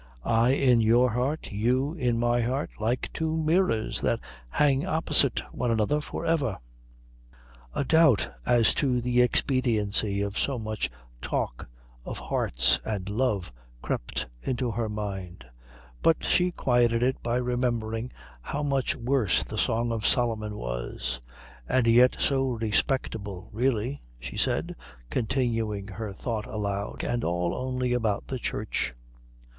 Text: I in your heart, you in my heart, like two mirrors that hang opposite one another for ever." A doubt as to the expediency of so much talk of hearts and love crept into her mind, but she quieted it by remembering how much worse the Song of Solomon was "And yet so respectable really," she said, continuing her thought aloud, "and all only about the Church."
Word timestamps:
I 0.25 0.49
in 0.53 0.81
your 0.81 1.11
heart, 1.11 1.51
you 1.51 1.93
in 1.93 2.19
my 2.19 2.41
heart, 2.41 2.71
like 2.79 3.11
two 3.13 3.37
mirrors 3.37 4.01
that 4.01 4.19
hang 4.49 4.83
opposite 4.83 5.43
one 5.51 5.69
another 5.69 6.01
for 6.01 6.25
ever." 6.25 6.57
A 7.75 7.83
doubt 7.83 8.31
as 8.43 8.73
to 8.73 8.99
the 8.99 9.21
expediency 9.21 10.19
of 10.21 10.39
so 10.39 10.57
much 10.57 10.89
talk 11.21 11.69
of 12.03 12.17
hearts 12.17 12.79
and 12.83 13.09
love 13.09 13.53
crept 13.83 14.25
into 14.41 14.71
her 14.71 14.89
mind, 14.89 15.45
but 16.01 16.25
she 16.25 16.49
quieted 16.51 17.03
it 17.03 17.21
by 17.21 17.35
remembering 17.35 18.11
how 18.41 18.63
much 18.63 18.95
worse 18.95 19.43
the 19.43 19.57
Song 19.59 19.91
of 19.91 20.07
Solomon 20.07 20.57
was 20.57 21.19
"And 21.69 21.85
yet 21.85 22.15
so 22.17 22.49
respectable 22.49 23.49
really," 23.53 24.01
she 24.19 24.35
said, 24.35 24.75
continuing 25.11 25.89
her 25.89 26.11
thought 26.11 26.47
aloud, 26.47 27.03
"and 27.03 27.23
all 27.23 27.53
only 27.53 27.93
about 27.93 28.25
the 28.29 28.39
Church." 28.39 28.95